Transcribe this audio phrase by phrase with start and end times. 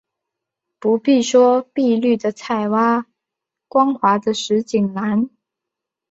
[0.79, 3.05] 不必说碧绿的菜畦，
[3.67, 5.29] 光滑的石井栏